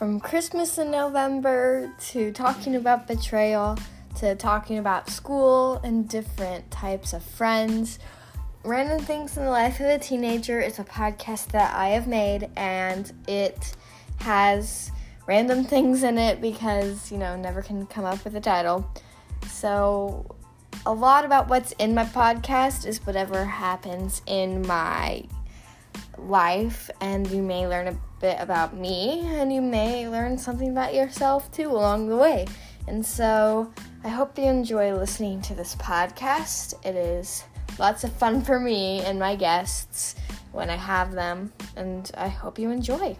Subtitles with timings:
[0.00, 3.76] from Christmas in November to talking about betrayal
[4.16, 7.98] to talking about school and different types of friends.
[8.64, 12.48] Random Things in the Life of a Teenager is a podcast that I have made
[12.56, 13.76] and it
[14.20, 14.90] has
[15.26, 18.90] random things in it because, you know, never can come up with a title.
[19.48, 20.34] So,
[20.86, 25.26] a lot about what's in my podcast is whatever happens in my
[26.18, 30.94] life, and you may learn a bit about me, and you may learn something about
[30.94, 32.46] yourself too along the way.
[32.86, 33.72] And so,
[34.04, 36.74] I hope you enjoy listening to this podcast.
[36.84, 37.44] It is
[37.78, 40.14] lots of fun for me and my guests
[40.52, 43.16] when I have them, and I hope you enjoy.